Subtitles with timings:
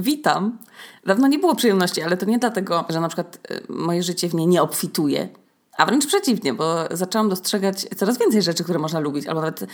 [0.00, 0.58] Witam.
[1.06, 4.34] Dawno nie było przyjemności, ale to nie dlatego, że na przykład y, moje życie w
[4.34, 5.28] niej nie obfituje,
[5.76, 9.66] a wręcz przeciwnie, bo zaczęłam dostrzegać coraz więcej rzeczy, które można lubić, albo nawet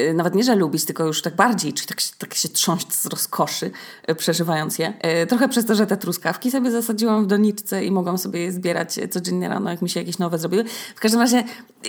[0.00, 3.06] Y, nawet nie, że lubić, tylko już tak bardziej, czyli tak, tak się trząść z
[3.06, 3.70] rozkoszy,
[4.10, 4.92] y, przeżywając je.
[5.28, 8.98] Trochę przez to, że te truskawki sobie zasadziłam w doniczce i mogłam sobie je zbierać
[9.10, 10.64] codziennie rano, jak mi się jakieś nowe zrobiły.
[10.96, 11.44] W każdym razie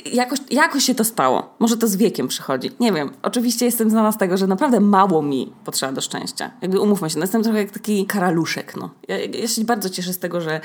[0.06, 1.56] jakoś, jakoś się to stało.
[1.60, 2.72] Może to z wiekiem przychodzi.
[2.80, 3.12] Nie wiem.
[3.22, 6.52] Oczywiście jestem znana z tego, że naprawdę mało mi potrzeba do szczęścia.
[6.62, 8.76] Jakby umówmy się, no jestem trochę jak taki karaluszek.
[8.76, 8.90] No.
[9.08, 10.62] Ja, ja się bardzo cieszę z tego, że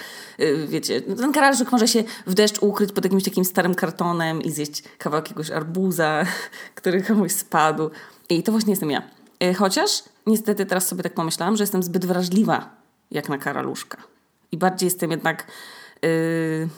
[0.68, 4.82] wiecie, ten karaluszek może się w deszcz ukryć pod jakimś takim starym kartonem i zjeść
[4.98, 6.24] kawałek jakiegoś arbuza,
[6.74, 7.90] który komuś spadł.
[8.28, 9.02] I to właśnie jestem ja.
[9.40, 12.76] E, chociaż niestety teraz sobie tak pomyślałam, że jestem zbyt wrażliwa
[13.10, 13.98] jak na karaluszka.
[14.52, 15.46] I bardziej jestem jednak
[16.02, 16.68] yy,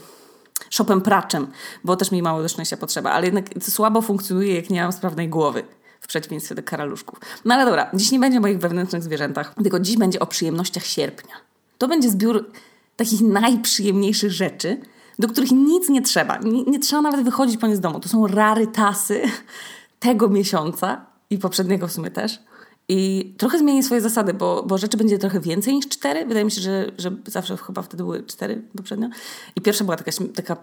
[0.74, 1.46] szopem praczem,
[1.84, 3.10] bo też mi mało do szczęścia potrzeba.
[3.10, 5.64] Ale jednak słabo funkcjonuje, jak nie mam sprawnej głowy.
[6.00, 7.18] W przeciwieństwie do karaluszków.
[7.44, 10.86] No ale dobra, dziś nie będzie o moich wewnętrznych zwierzętach, tylko dziś będzie o przyjemnościach
[10.86, 11.34] sierpnia.
[11.78, 12.50] To będzie zbiór
[12.96, 14.80] takich najprzyjemniejszych rzeczy,
[15.18, 16.38] do których nic nie trzeba.
[16.38, 18.00] Nie, nie trzeba nawet wychodzić po nie z domu.
[18.00, 19.22] To są rarytasy
[20.00, 22.38] tego miesiąca i poprzedniego w sumie też.
[22.88, 26.26] I trochę zmienię swoje zasady, bo, bo rzeczy będzie trochę więcej niż cztery.
[26.26, 29.08] Wydaje mi się, że, że zawsze chyba wtedy były cztery poprzednio.
[29.56, 30.56] I pierwsza była taka, taka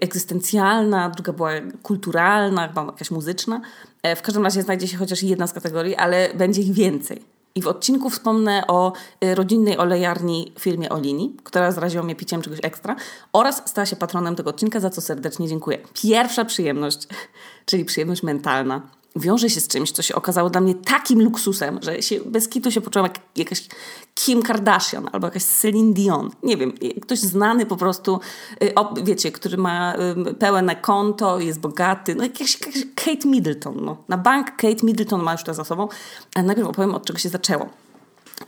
[0.00, 1.50] egzystencjalna, druga była
[1.82, 3.60] kulturalna, chyba jakaś muzyczna.
[4.02, 7.22] E, w każdym razie znajdzie się chociaż jedna z kategorii, ale będzie ich więcej.
[7.54, 12.58] I w odcinku wspomnę o e, rodzinnej olejarni firmie Olini, która zraziła mnie piciem czegoś
[12.62, 12.96] ekstra
[13.32, 15.78] oraz stała się patronem tego odcinka, za co serdecznie dziękuję.
[16.02, 17.08] Pierwsza przyjemność,
[17.66, 18.82] czyli przyjemność mentalna,
[19.16, 22.70] wiąże się z czymś, co się okazało dla mnie takim luksusem, że się bez kitu
[22.70, 23.68] się poczułam jak jakaś
[24.14, 26.30] Kim Kardashian albo jakaś Celine Dion.
[26.42, 28.20] Nie wiem, ktoś znany po prostu,
[28.62, 28.74] y,
[29.04, 29.94] wiecie, który ma
[30.38, 32.14] pełne konto, jest bogaty.
[32.14, 33.84] No jakiś, jakiś Kate Middleton.
[33.84, 33.96] No.
[34.08, 35.88] Na bank Kate Middleton ma już to za sobą.
[36.34, 37.68] Ale najpierw opowiem, od czego się zaczęło.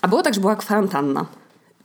[0.03, 1.27] A było tak, że była kwarantanna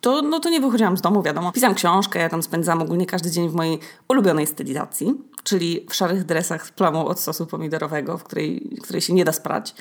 [0.01, 1.51] to, no to nie wychodziłam z domu, wiadomo.
[1.51, 6.23] Pisałam książkę, ja tam spędzam ogólnie każdy dzień w mojej ulubionej stylizacji, czyli w szarych
[6.23, 9.75] dresach z plamą od sosu pomidorowego, w której, której się nie da sprać,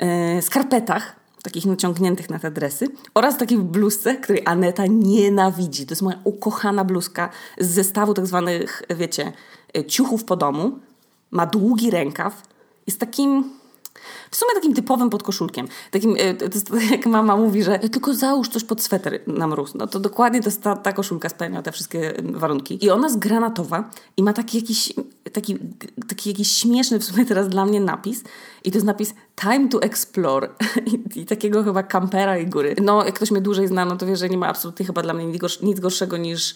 [0.00, 5.86] yy, skarpetach, takich naciągniętych na te dresy oraz takiej bluzce, której Aneta nienawidzi.
[5.86, 9.32] To jest moja ukochana bluzka z zestawu tak zwanych, wiecie,
[9.76, 10.78] e, ciuchów po domu.
[11.30, 12.42] Ma długi rękaw.
[12.86, 13.50] Jest takim
[14.32, 15.68] w sumie takim typowym podkoszulkiem.
[15.90, 19.74] Takim, e, to jest, jak mama mówi, że tylko załóż coś pod sweter na mróz.
[19.74, 22.84] No to dokładnie to jest ta, ta koszulka spełnia te wszystkie warunki.
[22.84, 24.92] I ona jest granatowa i ma taki jakiś,
[25.32, 25.58] taki,
[26.08, 28.24] taki jakiś śmieszny w sumie teraz dla mnie napis.
[28.64, 30.48] I to jest napis Time to Explore.
[30.92, 32.76] I, I, takiego chyba kampera i góry.
[32.82, 35.14] No, jak ktoś mnie dłużej zna, no to wie, że nie ma absolutnie chyba dla
[35.14, 35.26] mnie
[35.62, 36.54] nic gorszego niż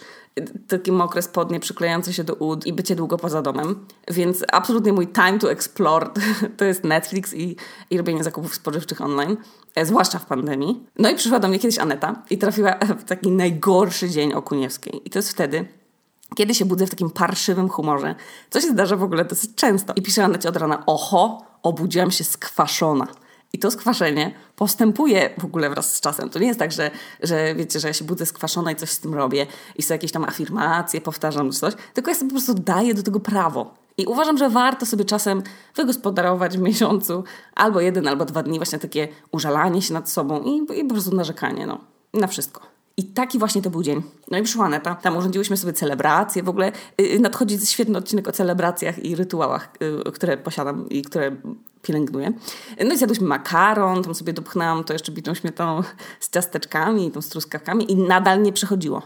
[0.68, 3.86] takie mokre spodnie przyklejające się do ud i bycie długo poza domem.
[4.08, 6.10] Więc absolutnie mój time to explore
[6.56, 7.56] to jest Netflix i,
[7.90, 9.36] i robienie zakupów spożywczych online,
[9.74, 10.86] e, zwłaszcza w pandemii.
[10.98, 15.00] No i przyszła do mnie kiedyś Aneta i trafiła w taki najgorszy dzień o Kuniewskiej.
[15.04, 15.68] I to jest wtedy,
[16.36, 18.14] kiedy się budzę w takim parszywym humorze,
[18.50, 19.92] co się zdarza w ogóle dosyć często.
[19.96, 23.06] I piszę Anecie od rana, oho, obudziłam się skwaszona.
[23.56, 26.30] I to skwaszenie postępuje w ogóle wraz z czasem.
[26.30, 26.90] To nie jest tak, że,
[27.22, 29.46] że wiecie, że ja się budzę skwaszona i coś z tym robię
[29.76, 33.02] i sobie jakieś tam afirmacje powtarzam czy coś, tylko ja sobie po prostu daję do
[33.02, 33.74] tego prawo.
[33.98, 35.42] I uważam, że warto sobie czasem
[35.74, 37.24] wygospodarować w miesiącu
[37.54, 41.16] albo jeden, albo dwa dni właśnie takie użalanie się nad sobą i, i po prostu
[41.16, 41.80] narzekanie, no.
[42.14, 42.75] Na wszystko.
[42.96, 44.02] I taki właśnie to był dzień.
[44.30, 48.32] No i przyszła Aneta, tam urządziłyśmy sobie celebracje, w ogóle yy, nadchodzi świetny odcinek o
[48.32, 51.36] celebracjach i rytuałach, yy, które posiadam i które
[51.82, 52.32] pielęgnuję.
[52.86, 55.82] No i zjadłyśmy makaron, tam sobie dopchnęłam to jeszcze bitą śmietaną
[56.20, 59.02] z ciasteczkami, tą z truskawkami i nadal nie przechodziło.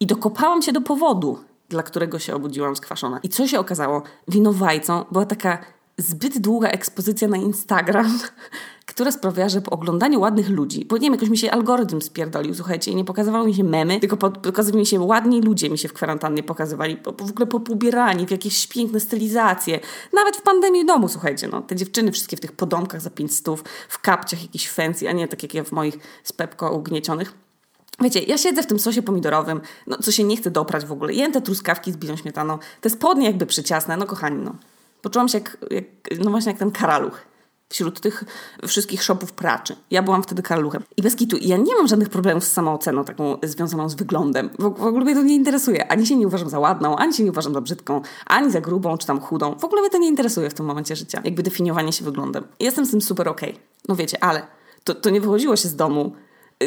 [0.00, 1.38] I dokopałam się do powodu,
[1.68, 3.18] dla którego się obudziłam skwaszona.
[3.22, 4.02] I co się okazało?
[4.28, 5.58] Winowajcą była taka
[5.98, 8.18] zbyt długa ekspozycja na Instagram,
[8.86, 12.54] która sprawiała, że po oglądaniu ładnych ludzi, bo nie wiem, jakoś mi się algorytm spierdolił,
[12.54, 15.88] słuchajcie, i nie pokazywały mi się memy, tylko pokazywali mi się ładni ludzie, mi się
[15.88, 19.80] w kwarantannie pokazywali, po, w ogóle popubierani, w jakieś piękne stylizacje.
[20.12, 23.64] Nawet w pandemii domu, słuchajcie, no, te dziewczyny wszystkie w tych podomkach za pięć stów,
[23.88, 27.32] w kapciach jakiś fancy, a nie tak jak ja w moich spepko ugniecionych.
[28.00, 31.12] Wiecie, ja siedzę w tym sosie pomidorowym, no co się nie chce doprać w ogóle.
[31.12, 34.54] Jem te truskawki z biną śmietaną, te spodnie jakby przyciasne, no kochani, no.
[35.02, 35.84] Poczułam się jak, jak,
[36.24, 37.28] no właśnie jak ten karaluch
[37.68, 38.24] wśród tych
[38.66, 39.76] wszystkich shopów praczy.
[39.90, 40.82] Ja byłam wtedy karaluchem.
[40.96, 44.50] I bez kitu, ja nie mam żadnych problemów z samooceną taką związaną z wyglądem.
[44.58, 45.92] W, w, ogóle mnie to nie interesuje.
[45.92, 48.98] Ani się nie uważam za ładną, ani się nie uważam za brzydką, ani za grubą,
[48.98, 49.54] czy tam chudą.
[49.58, 51.20] W ogóle mnie to nie interesuje w tym momencie życia.
[51.24, 52.44] Jakby definiowanie się wyglądem.
[52.60, 53.50] Jestem z tym super okej.
[53.50, 53.62] Okay.
[53.88, 54.46] No wiecie, ale
[54.84, 56.12] to, to nie wychodziło się z domu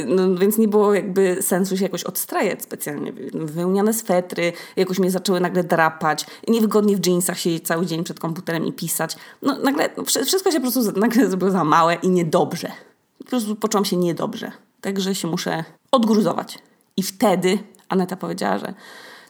[0.08, 3.14] no, więc nie było jakby sensu się jakoś odstrajać specjalnie.
[3.34, 6.26] Wyłniane swetry jakoś mnie zaczęły nagle drapać.
[6.48, 9.16] Niewygodnie w jeansach siedzieć cały dzień przed komputerem i pisać.
[9.42, 12.72] No nagle no, wszystko się po prostu nagle zrobiło za małe i niedobrze.
[13.18, 14.52] Po prostu poczułam się niedobrze.
[14.82, 16.60] także się muszę odgruzować.
[16.98, 17.60] I wtedy
[17.90, 18.74] Aneta powiedziała, że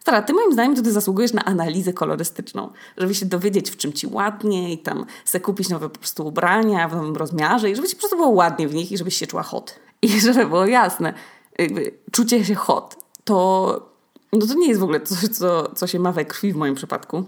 [0.02, 4.08] Stara, ty moim zdaniem ty zasługujesz na analizę kolorystyczną, żeby się dowiedzieć, w czym ci
[4.08, 7.96] ładnie i tam se kupić nowe po prostu ubrania w nowym rozmiarze i żeby ci
[7.96, 9.80] po prostu było ładnie w nich i żebyś się czuła hot.
[10.02, 11.14] I żeby było jasne,
[11.60, 13.92] jakby czucie się hot, to,
[14.34, 16.76] no to nie jest w ogóle coś, co, co się ma we krwi w moim
[16.76, 17.24] przypadku.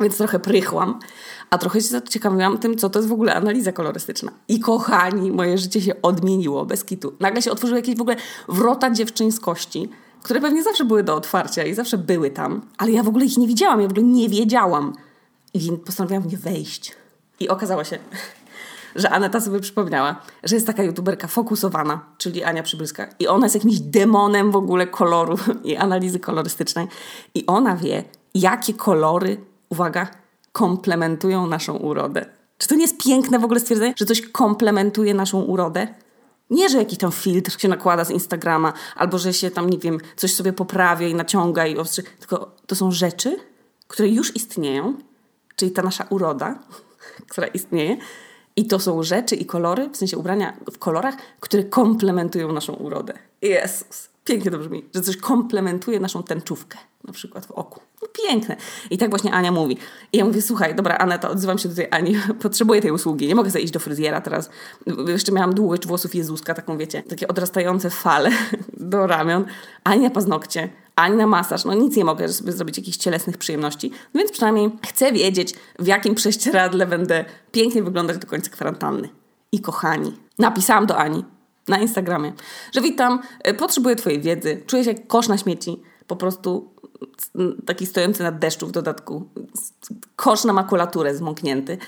[0.00, 0.98] Więc trochę prychłam,
[1.50, 4.32] a trochę się zaciekawiłam tym, co to jest w ogóle analiza kolorystyczna.
[4.48, 7.12] I kochani, moje życie się odmieniło bez kitu.
[7.20, 8.16] Nagle się otworzyły jakieś w ogóle
[8.48, 9.88] wrota dziewczyńskości,
[10.22, 13.38] które pewnie zawsze były do otwarcia i zawsze były tam, ale ja w ogóle ich
[13.38, 14.92] nie widziałam, ja w ogóle nie wiedziałam.
[15.54, 16.92] I postanowiłam w nie wejść.
[17.40, 17.98] I okazało się,
[18.96, 23.08] że Aneta sobie przypomniała, że jest taka youtuberka fokusowana, czyli Ania Przybylska.
[23.18, 26.86] I ona jest jakimś demonem w ogóle koloru i analizy kolorystycznej.
[27.34, 28.04] I ona wie,
[28.34, 30.08] jakie kolory, uwaga,
[30.52, 32.26] komplementują naszą urodę.
[32.58, 35.88] Czy to nie jest piękne w ogóle stwierdzenie, że coś komplementuje naszą urodę?
[36.50, 39.98] Nie, że jakiś tam filtr się nakłada z Instagrama, albo że się tam, nie wiem,
[40.16, 43.36] coś sobie poprawia i naciąga i ostrzy, tylko to są rzeczy,
[43.88, 44.94] które już istnieją,
[45.56, 46.58] czyli ta nasza uroda,
[47.30, 47.96] która istnieje,
[48.56, 53.12] i to są rzeczy i kolory, w sensie ubrania w kolorach, które komplementują naszą urodę.
[53.42, 57.80] Jezus, pięknie to brzmi, że coś komplementuje naszą tęczówkę, na przykład w oku.
[58.02, 58.56] No, piękne.
[58.90, 59.78] I tak właśnie Ania mówi.
[60.12, 63.34] I ja mówię, słuchaj, dobra, Aneta, odzywam się do tej Ani, potrzebuję tej usługi, nie
[63.34, 64.50] mogę sobie iść do fryzjera teraz.
[65.06, 68.30] Jeszcze miałam długość włosów Jezuska, taką wiecie, takie odrastające fale
[68.92, 69.44] do ramion,
[69.84, 73.90] ani na paznokcie, ani na masaż, no nic nie mogę żeby zrobić jakichś cielesnych przyjemności,
[74.14, 79.08] no więc przynajmniej chcę wiedzieć, w jakim prześcieradle będę pięknie wyglądać do końca kwarantanny.
[79.52, 81.24] I kochani, napisałam do Ani
[81.68, 82.32] na Instagramie,
[82.72, 86.76] że witam, e, potrzebuję Twojej wiedzy, czuję się jak kosz na śmieci, po prostu
[87.66, 89.28] taki stojący na deszczu w dodatku,
[90.16, 91.78] kosz na makulaturę zmoknięty.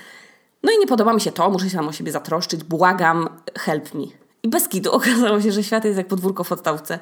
[0.63, 3.93] No i nie podoba mi się to, muszę się tam o siebie zatroszczyć, błagam, help
[3.93, 4.03] me.
[4.43, 6.99] I bez kitu okazało się, że świat jest jak podwórko w podstawce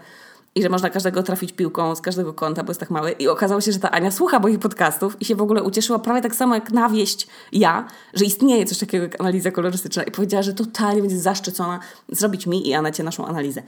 [0.58, 3.12] i że można każdego trafić piłką z każdego kąta, bo jest tak mały.
[3.12, 6.22] I okazało się, że ta Ania słucha moich podcastów i się w ogóle ucieszyła prawie
[6.22, 10.44] tak samo jak na wieść ja, że istnieje coś takiego jak analiza kolorystyczna i powiedziała,
[10.44, 13.64] że totalnie będzie zaszczycona zrobić mi i Anecie naszą analizę.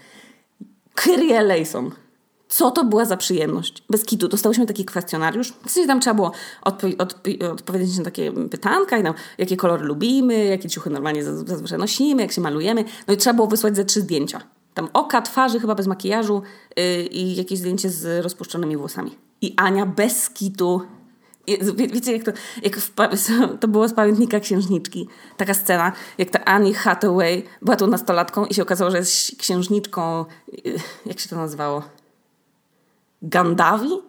[0.95, 1.91] Kyrie Lejson.
[2.49, 3.83] Co to była za przyjemność?
[3.89, 4.27] Bez kitu.
[4.27, 5.53] Dostałyśmy taki kwestionariusz.
[5.65, 6.31] W sensie tam trzeba było
[6.65, 12.21] odpo- odpowiedzieć na takie pytanka i tam, jakie kolory lubimy, jakie ciuchy normalnie zazwyczaj nosimy,
[12.21, 12.85] jak się malujemy.
[13.07, 14.41] No i trzeba było wysłać ze trzy zdjęcia
[14.79, 16.41] tam oka, twarzy, chyba bez makijażu
[16.75, 19.17] yy, i jakieś zdjęcie z rozpuszczonymi włosami.
[19.41, 20.81] I Ania bez kitu.
[21.75, 22.31] Wie, wiecie, jak to,
[22.63, 22.91] jak w,
[23.61, 25.07] to było z pamiętnika księżniczki.
[25.37, 30.25] Taka scena, jak ta Annie Hathaway była tu nastolatką i się okazało, że jest księżniczką,
[30.65, 30.73] yy,
[31.05, 31.83] jak się to nazywało?
[33.21, 34.08] Gandawi?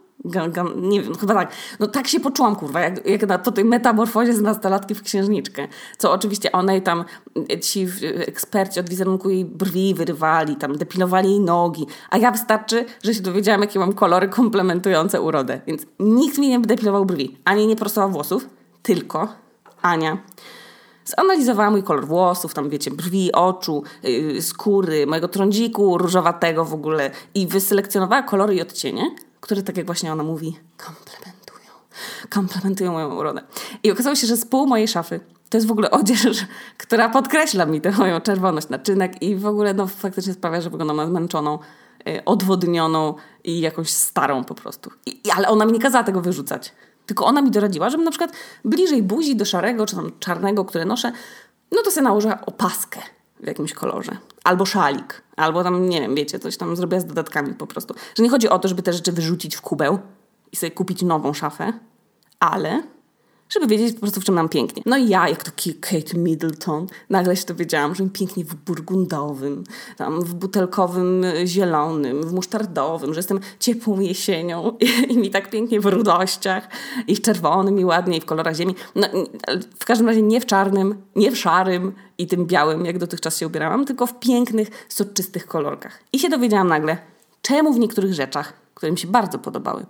[0.77, 1.53] Nie wiem, chyba tak.
[1.81, 5.69] No tak się poczułam, kurwa, jak, jak na, po tej metamorfozie z nastolatki w księżniczkę.
[5.99, 7.05] Co oczywiście one tam,
[7.53, 7.87] e, ci
[8.27, 11.87] eksperci od wizerunku jej brwi wyrywali, tam depilowali jej nogi.
[12.11, 15.61] A ja wystarczy, że się dowiedziałam, jakie mam kolory komplementujące urodę.
[15.67, 18.49] Więc nikt mi nie depilował brwi, ani nie prostował włosów,
[18.83, 19.29] tylko
[19.83, 20.19] Ania
[21.05, 27.11] zanalizowała mój kolor włosów, tam wiecie, brwi, oczu, yy, skóry, mojego trądziku różowatego w ogóle
[27.35, 31.71] i wyselekcjonowała kolory i odcienie, które, tak jak właśnie ona mówi, komplementują.
[32.31, 33.43] Komplementują moją urodę.
[33.83, 35.21] I okazało się, że z pół mojej szafy
[35.51, 36.47] to jest w ogóle odzież,
[36.83, 40.97] która podkreśla mi tę moją czerwoność naczynek i w ogóle no, faktycznie sprawia, że wyglądam
[40.97, 41.59] na zmęczoną,
[42.07, 43.15] yy, odwodnioną
[43.45, 44.91] i jakąś starą po prostu.
[45.07, 46.73] I, ale ona mi nie kazała tego wyrzucać.
[47.07, 48.33] Tylko ona mi doradziła, żebym na przykład
[48.65, 51.13] bliżej buzi do szarego czy tam czarnego, które noszę,
[51.73, 53.01] no to sobie nałożyła opaskę
[53.43, 54.17] w jakimś kolorze.
[54.45, 55.23] Albo szalik.
[55.37, 57.95] Albo tam, nie wiem, wiecie, coś tam zrobię z dodatkami po prostu.
[58.15, 59.99] Że nie chodzi o to, żeby te rzeczy wyrzucić w kubeł
[60.53, 61.73] i sobie kupić nową szafę,
[62.41, 62.83] ale
[63.51, 64.83] żeby wiedzieć po prostu, w czym nam pięknie.
[64.87, 69.65] No i ja, jak to Kate Middleton, nagle się dowiedziałam, że mi pięknie w burgundowym,
[69.97, 75.81] tam w butelkowym zielonym, w musztardowym, że jestem ciepłą jesienią i, i mi tak pięknie
[75.81, 76.69] w rudościach
[77.07, 78.75] i w czerwonym i ładnie i w kolorach ziemi.
[78.95, 79.07] No,
[79.81, 83.47] w każdym razie nie w czarnym, nie w szarym i tym białym, jak dotychczas się
[83.47, 86.01] ubierałam, tylko w pięknych, soczystych kolorkach.
[86.13, 86.99] I się dowiedziałam nagle,
[87.43, 89.87] czemu w niektórych rzeczach, które mi się bardzo podobały,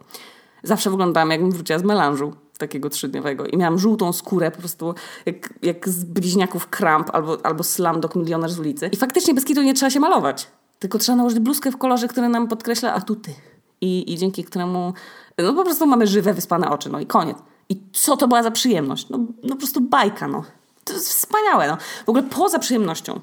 [0.62, 4.94] zawsze wyglądałam jakbym wróciła z melanżu takiego trzydniowego i miałam żółtą skórę po prostu
[5.26, 8.88] jak, jak z bliźniaków Kramp albo, albo Slamdog Milioner z ulicy.
[8.92, 10.46] I faktycznie bez kitu nie trzeba się malować,
[10.78, 13.34] tylko trzeba nałożyć bluzkę w kolorze, który nam podkreśla atuty
[13.80, 14.92] i, i dzięki któremu
[15.38, 17.38] no po prostu mamy żywe, wyspane oczy, no i koniec.
[17.68, 19.08] I co to była za przyjemność?
[19.08, 20.44] No, no po prostu bajka, no.
[20.84, 21.76] To jest wspaniałe, no.
[22.06, 23.20] W ogóle poza przyjemnością,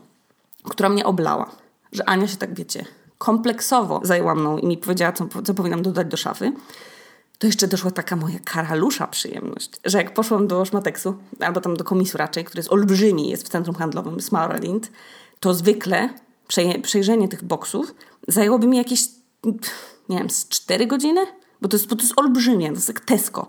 [0.64, 1.50] która mnie oblała,
[1.92, 2.86] że Ania się tak, wiecie,
[3.18, 6.54] kompleksowo zajęła mną i mi powiedziała, co, co powinnam dodać do szafy,
[7.40, 11.84] to jeszcze doszła taka moja karalusza przyjemność, że jak poszłam do Szmateksu, albo tam do
[11.84, 14.92] komisu raczej, który jest olbrzymi, jest w centrum handlowym Smaralind,
[15.40, 16.10] to zwykle
[16.84, 17.96] przejrzenie tych boksów
[18.28, 19.02] zajęłoby mi jakieś,
[20.10, 21.26] nie wiem, z 4 godziny?
[21.62, 23.48] Bo to jest, bo to jest olbrzymie, to jest jak Tesco.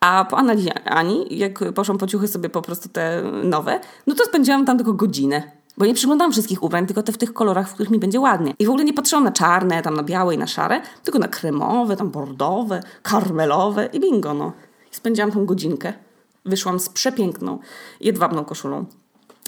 [0.00, 4.24] A po analizie Ani, jak poszłam po ciuchy sobie po prostu te nowe, no to
[4.24, 5.59] spędziłam tam tylko godzinę.
[5.78, 8.54] Bo nie przyglądam wszystkich ubrań, tylko te w tych kolorach, w których mi będzie ładnie.
[8.58, 11.28] I w ogóle nie patrzyłam na czarne, tam na białe i na szare, tylko na
[11.28, 14.52] kremowe, tam bordowe, karmelowe i bingo, no.
[14.92, 15.92] I spędziłam tą godzinkę.
[16.44, 17.58] Wyszłam z przepiękną,
[18.00, 18.84] jedwabną koszulą.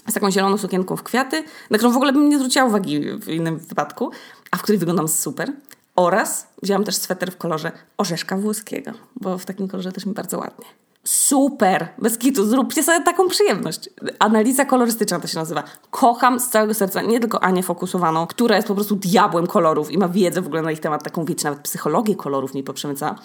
[0.09, 3.29] Z taką zieloną sukienką w kwiaty, na którą w ogóle bym nie zwróciła uwagi w
[3.29, 4.11] innym wypadku,
[4.51, 5.53] a w której wyglądam super.
[5.95, 10.39] Oraz wzięłam też sweter w kolorze orzeszka włoskiego, bo w takim kolorze też mi bardzo
[10.39, 10.65] ładnie.
[11.03, 11.87] Super!
[11.97, 13.89] Bez kitu, zróbcie sobie taką przyjemność.
[14.19, 15.63] Analiza kolorystyczna to się nazywa.
[15.91, 19.97] Kocham z całego serca nie tylko Anię Fokusowaną, która jest po prostu diabłem kolorów i
[19.97, 23.15] ma wiedzę w ogóle na ich temat, taką wiecie, nawet psychologię kolorów mi poprzemycała.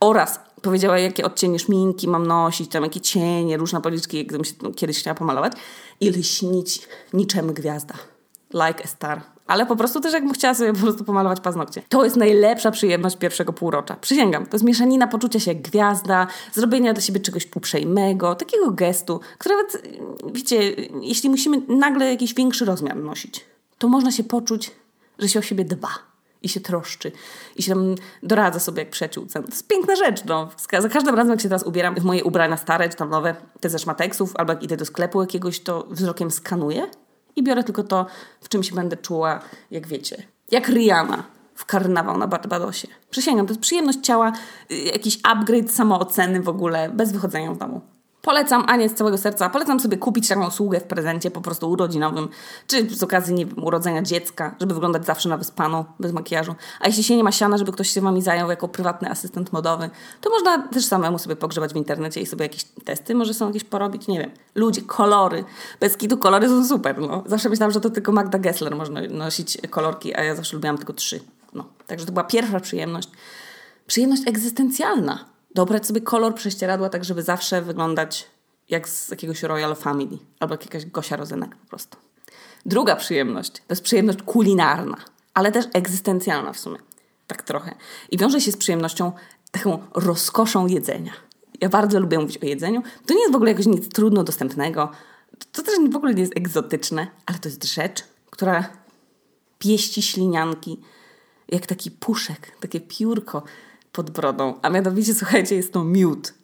[0.00, 4.98] Oraz powiedziała, jakie odcienie szminki mam nosić, tam jakie cienie, różne policzki, jak się kiedyś
[4.98, 5.52] chciała pomalować.
[6.00, 7.94] I lśnić niczym gwiazda.
[8.54, 11.82] Like a star ale po prostu też jakbym chciała sobie po prostu pomalować paznokcie.
[11.88, 13.96] To jest najlepsza przyjemność pierwszego półrocza.
[14.00, 19.20] Przysięgam, to jest mieszanina poczucia się jak gwiazda, zrobienia dla siebie czegoś uprzejmego, takiego gestu,
[19.38, 19.82] który nawet,
[20.32, 23.44] wiecie, jeśli musimy nagle jakiś większy rozmiar nosić,
[23.78, 24.70] to można się poczuć,
[25.18, 25.88] że się o siebie dba
[26.42, 27.12] i się troszczy
[27.56, 29.42] i się tam doradza sobie jak przyjaciółce.
[29.42, 30.48] To jest piękna rzecz, no.
[30.78, 33.70] Za każdym razem, jak się teraz ubieram w moje ubrania stare czy tam nowe, te
[33.70, 36.86] ze szmateksów, albo jak idę do sklepu jakiegoś, to wzrokiem skanuję
[37.36, 38.06] i biorę tylko to,
[38.40, 39.40] w czym się będę czuła,
[39.70, 41.24] jak wiecie, jak Rihanna
[41.54, 42.88] w karnawał na Barbadosie.
[43.10, 44.32] Przysięgam, to jest przyjemność ciała,
[44.70, 47.95] y, jakiś upgrade samooceny w ogóle, bez wychodzenia z domu.
[48.26, 51.70] Polecam, a nie z całego serca, polecam sobie kupić taką usługę w prezencie po prostu
[51.70, 52.28] urodzinowym,
[52.66, 56.54] czy z okazji nie wiem, urodzenia dziecka, żeby wyglądać zawsze na wyspaną, bez makijażu.
[56.80, 59.90] A jeśli się nie ma siana, żeby ktoś się wami zajął jako prywatny asystent modowy,
[60.20, 63.64] to można też samemu sobie pogrzebać w internecie i sobie jakieś testy może są jakieś
[63.64, 64.30] porobić, nie wiem.
[64.54, 65.44] Ludzie, kolory.
[65.80, 67.24] Bez kitu kolory są super, no.
[67.26, 70.92] Zawsze myślałam, że to tylko Magda Gessler można nosić kolorki, a ja zawsze lubiłam tylko
[70.92, 71.20] trzy.
[71.54, 71.64] No.
[71.86, 73.08] Także to była pierwsza przyjemność.
[73.86, 78.26] Przyjemność egzystencjalna dobrać sobie kolor prześcieradła tak, żeby zawsze wyglądać
[78.68, 81.96] jak z jakiegoś Royal Family albo jak jakaś Gosia Rozenek po prostu.
[82.66, 84.96] Druga przyjemność to jest przyjemność kulinarna,
[85.34, 86.78] ale też egzystencjalna w sumie.
[87.26, 87.74] Tak trochę.
[88.10, 89.12] I wiąże się z przyjemnością
[89.50, 91.12] taką rozkoszą jedzenia.
[91.60, 92.82] Ja bardzo lubię mówić o jedzeniu.
[93.06, 94.90] To nie jest w ogóle jakoś nic trudno dostępnego.
[95.52, 98.68] To też w ogóle nie jest egzotyczne, ale to jest rzecz, która
[99.58, 100.80] pieści ślinianki
[101.48, 103.42] jak taki puszek, takie piórko
[103.96, 104.54] pod brodą.
[104.62, 106.34] A mianowicie, słuchajcie, jest to miód.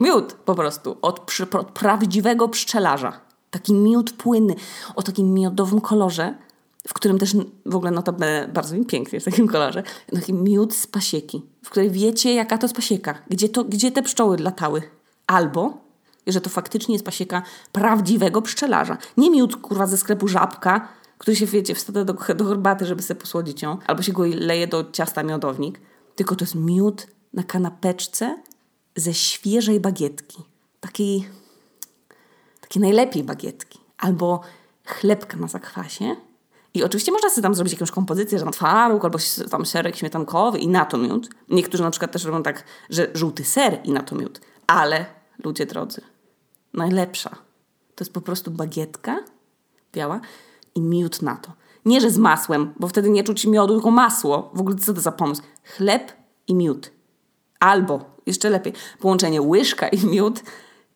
[0.00, 3.20] Miód po prostu od, przy, od prawdziwego pszczelarza.
[3.50, 4.54] Taki miód płynny,
[4.96, 6.34] o takim miodowym kolorze,
[6.88, 9.82] w którym też w ogóle notabene bardzo mi pięknie w takim kolorze,
[10.14, 14.02] taki miód z pasieki, w której wiecie, jaka to jest pasieka, gdzie, to, gdzie te
[14.02, 14.82] pszczoły latały.
[15.26, 15.78] Albo,
[16.26, 17.42] że to faktycznie jest pasieka
[17.72, 18.98] prawdziwego pszczelarza.
[19.16, 20.88] Nie miód, kurwa, ze sklepu żabka,
[21.18, 24.66] który się, wiecie, wstawia do, do herbaty, żeby sobie posłodzić ją, albo się go leje
[24.66, 25.80] do ciasta miodownik
[26.16, 28.42] tylko to jest miód na kanapeczce
[28.96, 30.38] ze świeżej bagietki.
[30.80, 31.28] Takiej,
[32.60, 33.78] takiej najlepiej bagietki.
[33.98, 34.40] Albo
[34.84, 36.16] chlebka na zakwasie.
[36.74, 39.18] I oczywiście można sobie tam zrobić jakąś kompozycję, że na twaróg, albo
[39.50, 41.28] tam serek śmietankowy i na to miód.
[41.48, 44.40] Niektórzy na przykład też robią tak, że żółty ser i na to miód.
[44.66, 45.06] Ale,
[45.44, 46.00] ludzie drodzy,
[46.74, 47.36] najlepsza
[47.94, 49.24] to jest po prostu bagietka
[49.92, 50.20] biała
[50.74, 51.52] i miód na to.
[51.84, 54.50] Nie, że z masłem, bo wtedy nie czuć miodu, tylko masło.
[54.54, 55.42] W ogóle co to za pomysł?
[55.76, 56.12] Chleb
[56.48, 56.90] i miód.
[57.60, 60.42] Albo, jeszcze lepiej, połączenie łyżka i miód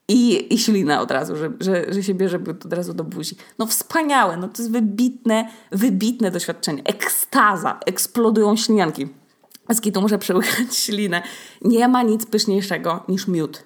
[0.09, 3.37] i, i ślina od razu, że, że, że się bierze od razu do buzi.
[3.59, 6.83] No wspaniałe, no to jest wybitne, wybitne doświadczenie.
[6.85, 9.09] Ekstaza, eksplodują ślinianki.
[9.71, 11.23] Z kitu muszę przełychać ślinę.
[11.62, 13.64] Nie ma nic pyszniejszego niż miód.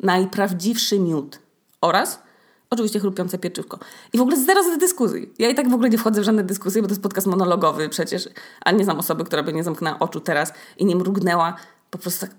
[0.00, 1.38] Najprawdziwszy miód.
[1.80, 2.22] Oraz
[2.70, 3.78] Oczywiście chrupiące pieczywko.
[4.12, 5.32] I w ogóle zero z dyskusji.
[5.38, 7.88] Ja i tak w ogóle nie wchodzę w żadne dyskusje, bo to jest podcast monologowy
[7.88, 8.28] przecież,
[8.60, 11.56] a nie znam osoby, która by nie zamknęła oczu teraz i nie mrugnęła,
[11.90, 12.36] po prostu tak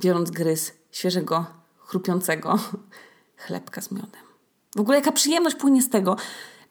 [0.00, 1.44] biorąc gryz świeżego,
[1.78, 2.58] chrupiącego
[3.36, 4.26] chlebka z miodem.
[4.76, 6.16] W ogóle jaka przyjemność płynie z tego,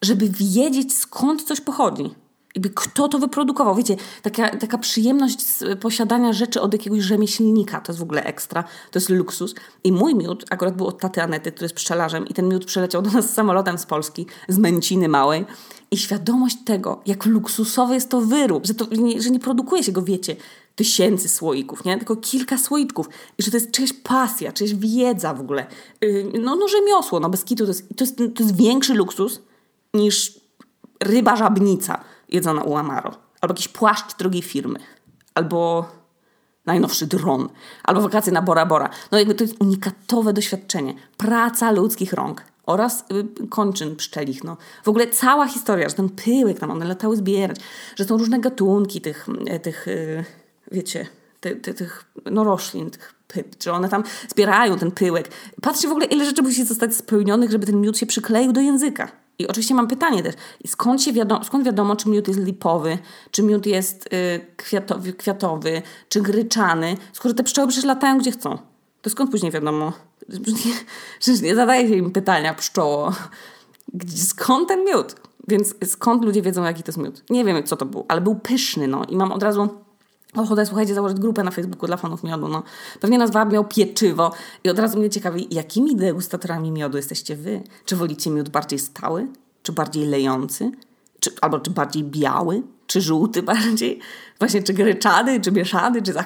[0.02, 2.14] żeby wiedzieć skąd coś pochodzi
[2.56, 3.74] jakby kto to wyprodukował.
[3.74, 8.62] Wiecie, taka, taka przyjemność z posiadania rzeczy od jakiegoś rzemieślnika, to jest w ogóle ekstra,
[8.62, 9.54] to jest luksus.
[9.84, 13.02] I mój miód akurat był od taty Anety, który jest pszczelarzem i ten miód przeleciał
[13.02, 15.44] do nas samolotem z Polski, z Męciny Małej.
[15.90, 18.86] I świadomość tego, jak luksusowy jest to wyrób, że, to,
[19.18, 20.36] że nie produkuje się go, wiecie,
[20.76, 21.96] tysięcy słoików, nie?
[21.96, 23.08] tylko kilka słoiczków.
[23.38, 25.66] I że to jest czyjaś pasja, czyjaś wiedza w ogóle.
[26.00, 27.64] Yy, no, no rzemiosło, no bez kitu.
[27.64, 29.40] To jest, to jest, to jest większy luksus
[29.94, 30.40] niż
[31.00, 33.14] ryba żabnica jedzona u Amaro.
[33.40, 34.78] Albo jakiś płaszcz drugiej firmy.
[35.34, 35.88] Albo
[36.66, 37.48] najnowszy dron.
[37.84, 38.90] Albo wakacje na Bora Bora.
[39.12, 40.94] No jakby to jest unikatowe doświadczenie.
[41.16, 42.42] Praca ludzkich rąk.
[42.66, 43.04] oraz
[43.40, 44.44] y, kończyn pszczelich.
[44.44, 44.56] No.
[44.84, 47.56] W ogóle cała historia, że ten pyłek tam, one latały zbierać,
[47.96, 50.24] że są różne gatunki tych, y, tych y,
[50.72, 51.06] wiecie,
[51.40, 55.28] ty, ty, tych no, roślin, tych pyp, że one tam zbierają ten pyłek.
[55.62, 59.08] Patrzcie w ogóle, ile rzeczy musi zostać spełnionych, żeby ten miód się przykleił do języka.
[59.38, 60.34] I oczywiście mam pytanie też,
[60.66, 62.98] skąd, się wiadomo, skąd wiadomo, czy miód jest lipowy,
[63.30, 68.58] czy miód jest y, kwiatowy, kwiatowy, czy gryczany, skoro te pszczoły przecież latają gdzie chcą.
[69.02, 69.92] To skąd później wiadomo?
[71.20, 73.12] Przecież nie zadaje się im pytania pszczoło.
[74.16, 75.14] Skąd ten miód?
[75.48, 77.22] Więc skąd ludzie wiedzą, jaki to jest miód?
[77.30, 79.04] Nie wiem, co to był, ale był pyszny, no.
[79.04, 79.68] I mam od razu
[80.42, 82.62] ochotę, słuchajcie, założyć grupę na Facebooku dla fanów miodu, no.
[83.00, 84.32] Pewnie nazwa miał pieczywo
[84.64, 87.62] i od razu mnie ciekawi, jakimi degustatorami miodu jesteście wy?
[87.84, 89.26] Czy wolicie miód bardziej stały?
[89.62, 90.70] Czy bardziej lejący?
[91.20, 92.62] Czy, albo czy bardziej biały?
[92.86, 93.98] Czy żółty bardziej?
[94.38, 96.16] Właśnie czy gryczany, czy mieszany, czy z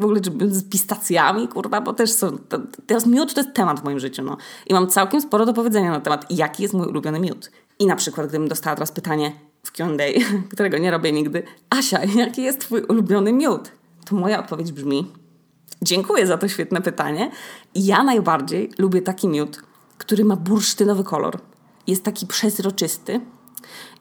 [0.00, 2.38] w ogóle czy z pistacjami, kurwa, bo też są...
[2.38, 4.36] To, teraz miód to jest temat w moim życiu, no.
[4.66, 7.50] I mam całkiem sporo do powiedzenia na temat, jaki jest mój ulubiony miód.
[7.78, 9.32] I na przykład, gdybym dostała teraz pytanie
[9.64, 10.20] w Q&A,
[10.52, 13.72] którego nie robię nigdy, Asia, jaki jest twój ulubiony miód?
[14.04, 15.12] To moja odpowiedź brzmi,
[15.82, 17.30] dziękuję za to świetne pytanie.
[17.74, 19.62] Ja najbardziej lubię taki miód,
[19.98, 21.38] który ma bursztynowy kolor.
[21.86, 23.20] Jest taki przezroczysty,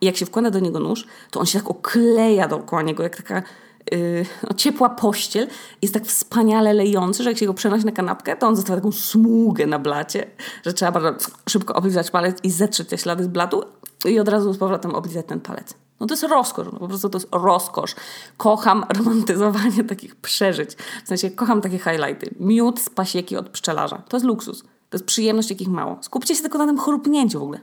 [0.02, 3.18] i jak się wkłada do niego nóż, to on się tak okleja dookoła niego, jak
[3.18, 3.44] taka
[3.92, 5.48] yy, no, ciepła pościel.
[5.82, 8.92] Jest tak wspaniale lejący, że jak się go przenosi na kanapkę, to on zostawia taką
[8.92, 10.28] smugę na blacie,
[10.66, 13.64] że trzeba bardzo szybko oblizać palec i zetrzeć te ślady z blatu
[14.10, 15.74] i od razu z powrotem oblizać ten palec.
[16.00, 17.96] No to jest rozkosz, no po prostu to jest rozkosz.
[18.38, 20.76] Kocham romantyzowanie takich przeżyć.
[21.06, 22.36] W sensie kocham takie highlighty.
[22.40, 23.98] Miód z pasieki od pszczelarza.
[24.10, 24.62] To jest luksus.
[24.62, 25.98] To jest przyjemność, jakich mało.
[26.02, 27.60] Skupcie się tylko na tym chrupnięciu w ogóle.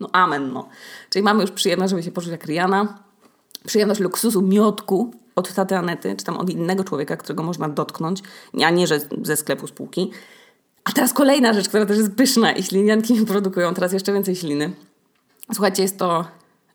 [0.00, 0.68] No amen, no.
[1.10, 2.98] Czyli mamy już przyjemność, żeby się poczuć jak Rihanna.
[3.66, 8.22] Przyjemność luksusu miodku od taty Anety, czy tam od innego człowieka, którego można dotknąć,
[8.64, 10.10] a nie, że ze sklepu spółki.
[10.84, 14.72] A teraz kolejna rzecz, która też jest pyszna i ślinianki produkują teraz jeszcze więcej śliny.
[15.52, 16.24] Słuchajcie, jest to,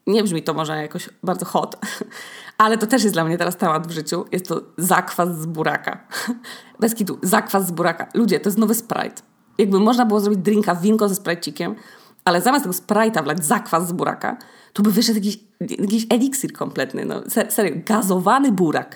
[0.08, 1.76] nie brzmi to może jakoś bardzo hot,
[2.58, 4.26] ale to też jest dla mnie teraz temat w życiu.
[4.32, 6.08] Jest to zakwas z buraka.
[6.80, 8.08] Bez kitu, zakwas z buraka.
[8.14, 9.22] Ludzie, to jest nowy Sprite.
[9.58, 11.76] Jakby można było zrobić drinka winko ze sprajcikiem,
[12.26, 14.38] ale zamiast tego Sprite'a wlać zakwas z buraka,
[14.74, 17.06] to by wyszedł jakiś, jakiś eliksir kompletny.
[17.06, 18.96] No, serio, gazowany burak.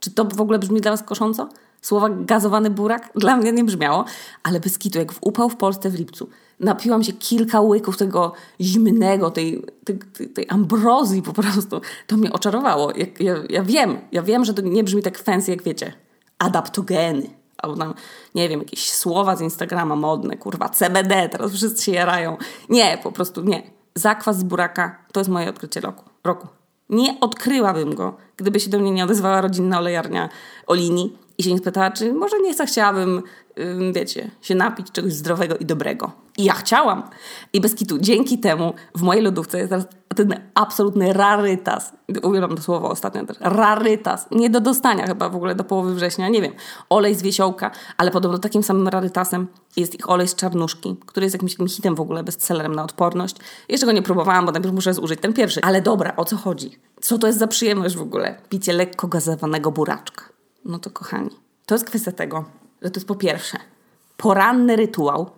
[0.00, 1.48] Czy to w ogóle brzmi dla was kosząco?
[1.82, 3.10] Słowa gazowany burak?
[3.16, 4.04] Dla mnie nie brzmiało,
[4.42, 6.28] ale bez kitu, jak w upał w Polsce w lipcu,
[6.60, 11.80] napiłam się kilka łyków tego zimnego, tej, tej, tej ambrozji po prostu.
[12.06, 12.92] To mnie oczarowało.
[12.96, 15.92] Ja, ja, ja wiem, ja wiem, że to nie brzmi tak fancy, jak wiecie.
[16.38, 17.94] Adaptogeny albo tam,
[18.34, 22.36] nie wiem, jakieś słowa z Instagrama modne, kurwa, CBD, teraz wszyscy się jarają.
[22.68, 23.62] Nie, po prostu nie.
[23.94, 26.04] Zakwas z buraka to jest moje odkrycie roku.
[26.24, 26.48] roku.
[26.90, 30.28] Nie odkryłabym go, gdyby się do mnie nie odezwała rodzinna olejarnia
[30.66, 33.22] Olini i się nie spytała, czy może nie chciałabym,
[33.92, 36.12] wiecie, się napić czegoś zdrowego i dobrego.
[36.38, 37.02] I ja chciałam.
[37.52, 41.92] I bez kitu, dzięki temu w mojej lodówce jest teraz ten absolutny rarytas.
[42.22, 43.36] Uwielbiam to słowo ostatnio też.
[43.40, 44.26] Rarytas.
[44.30, 46.52] Nie do dostania chyba w ogóle do połowy września, nie wiem.
[46.90, 51.34] Olej z wiesiołka, ale podobno takim samym rarytasem jest ich olej z czarnuszki, który jest
[51.34, 53.36] jakimś takim hitem w ogóle, bestsellerem na odporność.
[53.68, 55.60] Jeszcze go nie próbowałam, bo najpierw muszę zużyć ten pierwszy.
[55.62, 56.78] Ale dobra, o co chodzi?
[57.00, 58.40] Co to jest za przyjemność w ogóle?
[58.48, 60.24] Picie lekko gazowanego buraczka.
[60.64, 61.30] No to kochani,
[61.66, 62.44] to jest kwestia tego,
[62.82, 63.58] że to jest po pierwsze
[64.16, 65.30] poranny rytuał,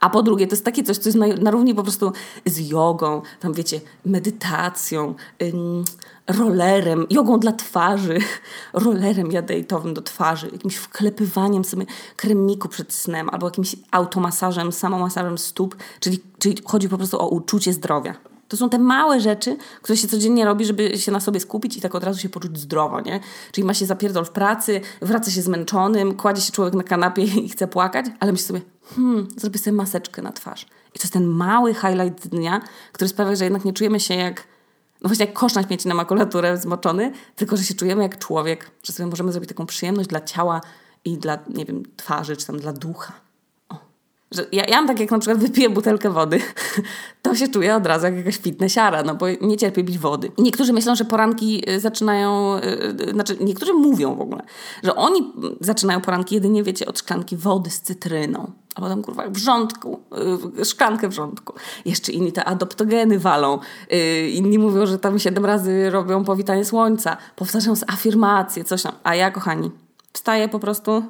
[0.00, 2.12] a po drugie, to jest takie coś, co jest na, na równi po prostu
[2.46, 5.84] z jogą, tam wiecie, medytacją, ym,
[6.26, 8.18] rollerem, jogą dla twarzy,
[8.72, 15.76] rollerem jadejtowym do twarzy, jakimś wklepywaniem sobie kremiku przed snem, albo jakimś automasażem, samomasażem stóp,
[16.00, 18.33] czyli, czyli chodzi po prostu o uczucie zdrowia.
[18.48, 21.80] To są te małe rzeczy, które się codziennie robi, żeby się na sobie skupić i
[21.80, 23.20] tak od razu się poczuć zdrowo, nie?
[23.52, 27.48] Czyli ma się zapierdol w pracy, wraca się zmęczonym, kładzie się człowiek na kanapie i
[27.48, 28.60] chce płakać, ale myśli sobie,
[28.96, 30.66] hmm, zrobię sobie maseczkę na twarz.
[30.94, 32.60] I to jest ten mały highlight dnia,
[32.92, 34.46] który sprawia, że jednak nie czujemy się jak,
[35.02, 38.70] no właśnie jak kosz na śmieci na makulaturę zmoczony, tylko że się czujemy jak człowiek,
[38.82, 40.60] że sobie możemy zrobić taką przyjemność dla ciała
[41.04, 43.23] i dla, nie wiem, twarzy, czy tam dla ducha.
[44.34, 46.40] Że ja, ja mam tak, jak na przykład wypiję butelkę wody,
[47.22, 50.30] to się czuję od razu jak jakaś fitnessiara, no bo nie cierpię pić wody.
[50.38, 52.56] Niektórzy myślą, że poranki y, zaczynają,
[53.04, 54.42] yy, znaczy niektórzy mówią w ogóle,
[54.82, 58.52] że oni zaczynają poranki jedynie, wiecie, od szklanki wody z cytryną.
[58.74, 60.00] A potem, kurwa, wrzątku,
[60.64, 61.54] szklankę wrzątku.
[61.84, 63.58] Jeszcze inni te adoptogeny walą.
[64.32, 67.16] Inni mówią, że tam siedem razy robią powitanie słońca.
[67.36, 68.92] Powtarzają afirmacje, coś tam.
[69.04, 69.70] A ja, kochani,
[70.12, 71.02] wstaję po prostu,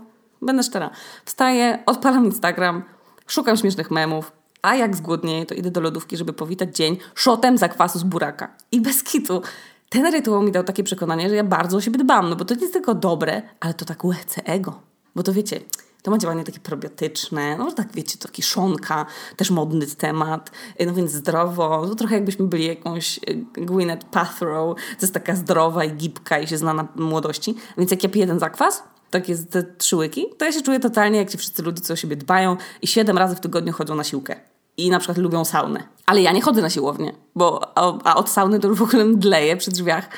[0.42, 0.90] będę szczera,
[1.24, 2.82] wstaję, odpalam Instagram,
[3.26, 4.32] Szukam śmiesznych memów,
[4.62, 8.56] a jak zgłodnieję, to idę do lodówki, żeby powitać dzień szotem zakwasu z buraka.
[8.72, 9.42] I bez kitu.
[9.88, 12.54] Ten rytuał mi dał takie przekonanie, że ja bardzo o siebie dbam, no bo to
[12.54, 14.80] nie jest tylko dobre, ale to tak łechce ego.
[15.14, 15.60] Bo to wiecie,
[16.04, 19.06] To ma działanie takie probiotyczne, no tak wiecie, to kiszonka,
[19.36, 20.50] też modny temat,
[20.86, 23.20] no więc zdrowo, no trochę jakbyśmy byli jakąś
[23.52, 28.02] Gwyneth Paltrow, to jest taka zdrowa i gibka i się zna na młodości, więc jak
[28.02, 28.82] ja piję ten zakwas,
[29.14, 31.92] tak jest te trzy łyki, to ja się czuję totalnie jak ci wszyscy ludzie, co
[31.92, 34.36] o siebie dbają i siedem razy w tygodniu chodzą na siłkę.
[34.76, 35.82] I na przykład lubią saunę.
[36.06, 39.56] Ale ja nie chodzę na siłownię, bo a od sauny to już w ogóle mdleję
[39.56, 40.08] przy drzwiach,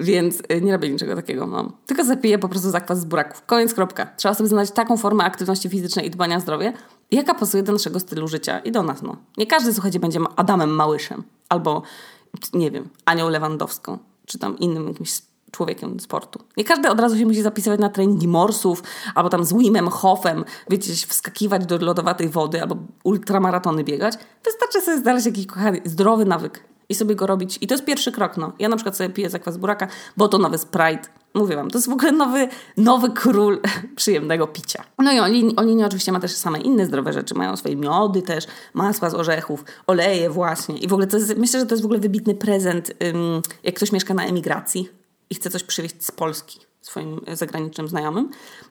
[0.00, 1.46] więc y, nie robię niczego takiego.
[1.46, 1.72] No.
[1.86, 3.42] Tylko zapiję po prostu zakwas z buraków.
[3.46, 4.06] Koniec, kropka.
[4.16, 6.72] Trzeba sobie znaleźć taką formę aktywności fizycznej i dbania o zdrowie,
[7.10, 9.02] jaka pasuje do naszego stylu życia i do nas.
[9.02, 9.16] No.
[9.36, 11.82] Nie każdy, słuchajcie, będzie Adamem Małyszem albo,
[12.54, 15.10] nie wiem, Anią Lewandowską, czy tam innym jakimś
[15.50, 16.40] człowiekiem sportu.
[16.56, 18.82] Nie każdy od razu się musi zapisywać na treningi morsów,
[19.14, 24.14] albo tam z Wimem Hofem, wiecie, wskakiwać do lodowatej wody, albo ultramaratony biegać.
[24.44, 27.58] Wystarczy sobie znaleźć jakiś kochany, zdrowy nawyk i sobie go robić.
[27.60, 28.52] I to jest pierwszy krok, no.
[28.58, 31.08] Ja na przykład sobie piję zakwas buraka, bo to nowy Sprite.
[31.34, 33.60] Mówię wam, to jest w ogóle nowy, nowy król
[33.96, 34.84] przyjemnego picia.
[34.98, 37.34] No i Olini, Olini oczywiście ma też same inne zdrowe rzeczy.
[37.34, 40.78] Mają swoje miody też, masła z orzechów, oleje właśnie.
[40.78, 43.74] I w ogóle to jest, myślę, że to jest w ogóle wybitny prezent, um, jak
[43.74, 44.99] ktoś mieszka na emigracji
[45.30, 48.30] i chce coś przywieźć z Polski swoim zagranicznym znajomym,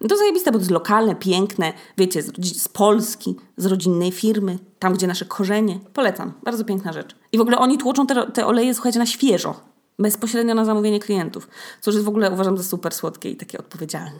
[0.09, 4.93] to zajebiste, bo to jest lokalne, piękne, wiecie, z, z, Polski, z rodzinnej firmy, tam
[4.93, 5.79] gdzie nasze korzenie.
[5.93, 7.15] Polecam, bardzo piękna rzecz.
[7.31, 9.59] I w ogóle oni tłoczą te, te oleje, słuchajcie, na świeżo,
[9.99, 11.47] bezpośrednio na zamówienie klientów,
[11.81, 14.19] co już w ogóle uważam za super słodkie i takie odpowiedzialne.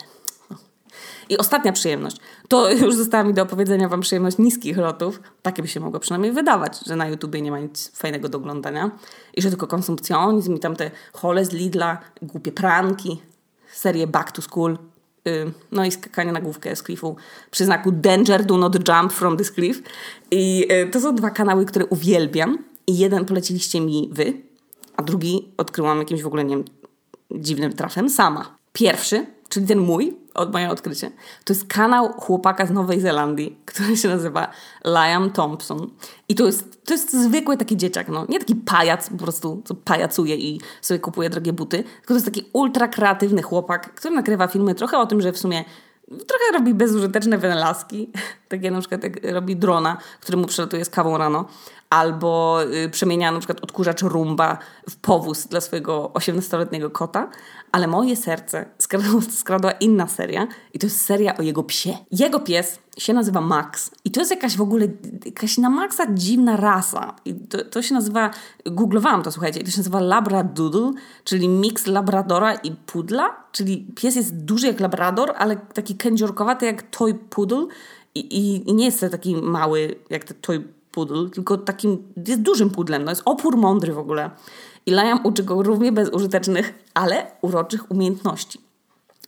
[1.30, 2.18] I ostatnia przyjemność.
[2.48, 5.22] To już została mi do opowiedzenia Wam przyjemność niskich lotów.
[5.42, 8.92] Takie by się mogło przynajmniej wydawać, że na YouTubie nie ma nic fajnego do oglądania.
[9.34, 13.22] I że tylko konsumpcjonizm i tam te hole z Lidla, głupie pranki,
[13.74, 14.78] serię Back to School,
[15.26, 17.16] yy, no i skakanie na główkę z cliffu
[17.52, 19.82] przy znaku Danger, do not jump from this cliff.
[20.32, 22.58] I yy, to są dwa kanały, które uwielbiam.
[22.88, 24.34] I jeden poleciliście mi wy,
[24.98, 26.66] a drugi odkryłam jakimś w ogóle, nie wiem,
[27.32, 28.56] dziwnym trafem sama.
[28.74, 31.12] Pierwszy, czyli ten mój, od moje odkrycie,
[31.44, 34.48] to jest kanał chłopaka z Nowej Zelandii, który się nazywa
[34.86, 35.90] Liam Thompson.
[36.30, 38.26] I to jest, to jest zwykły taki dzieciak, no.
[38.30, 42.26] Nie taki pajac po prostu, co pajacuje i sobie kupuje drogie buty, tylko to jest
[42.26, 45.66] taki ultra kreatywny chłopak, który nakrywa filmy trochę o tym, że w sumie
[46.08, 48.12] trochę robi bezużyteczne wynalazki,
[48.50, 51.46] takie na przykład jak robi drona, który mu przelatuje z kawą rano,
[51.90, 54.58] albo y, przemienia na przykład odkurzacz rumba
[54.90, 57.30] w powóz dla swojego 18-letniego kota,
[57.72, 61.98] ale moje serce skradła, skradła inna seria i to jest seria o jego psie.
[62.12, 64.88] Jego pies się nazywa Max i to jest jakaś w ogóle,
[65.26, 67.16] jakaś na Maxa dziwna rasa.
[67.26, 68.30] I to, to się nazywa,
[68.66, 70.92] googlowałam to słuchajcie, to się nazywa Labradoodle,
[71.24, 76.82] czyli miks Labradora i Pudla, czyli pies jest duży jak Labrador, ale taki kędziorkowaty jak
[76.82, 77.68] Toy Poodle
[78.16, 82.42] i, i, i nie jest to taki mały jak ten Toy Poodle, tylko takim, jest
[82.42, 84.32] dużym pudlem, no jest opór mądry w ogóle.
[84.86, 88.62] I Liam uczy go równie bezużytecznych, ale uroczych umiejętności.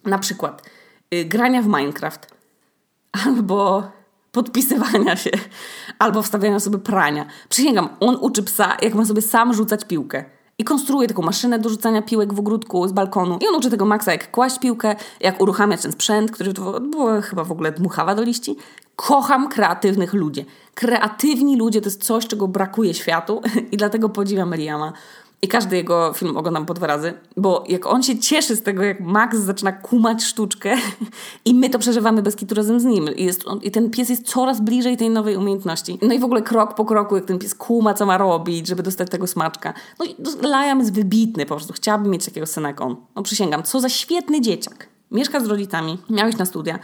[0.05, 0.69] Na przykład
[1.13, 2.27] y, grania w Minecraft,
[3.25, 3.83] albo
[4.31, 5.29] podpisywania się,
[5.99, 7.25] albo wstawiania sobie prania.
[7.49, 10.25] Przysięgam, on uczy psa, jak ma sobie sam rzucać piłkę.
[10.61, 13.37] I konstruuje taką maszynę do rzucania piłek w ogródku z balkonu.
[13.41, 17.21] I on uczy tego Maxa, jak kłaść piłkę, jak uruchamiać ten sprzęt, który to było
[17.21, 18.55] chyba w ogóle dmuchawa do liści.
[18.95, 20.45] Kocham kreatywnych ludzi.
[20.73, 24.93] Kreatywni ludzie to jest coś, czego brakuje światu i dlatego podziwiam Liama.
[25.43, 28.83] I każdy jego film oglądam po dwa razy, bo jak on się cieszy z tego,
[28.83, 30.75] jak Max zaczyna kumać sztuczkę
[31.45, 33.15] i my to przeżywamy bez kitu razem z nim.
[33.15, 35.99] I, jest on, I ten pies jest coraz bliżej tej nowej umiejętności.
[36.01, 38.83] No i w ogóle krok po kroku, jak ten pies kuma, co ma robić, żeby
[38.83, 39.73] dostać tego smaczka.
[39.99, 41.73] No i Liam jest wybitny po prostu.
[41.73, 42.95] Chciałabym mieć takiego syna jak on.
[43.15, 44.87] No przysięgam, co za świetny dzieciak.
[45.11, 46.79] Mieszka z rodzicami, miałeś na studia,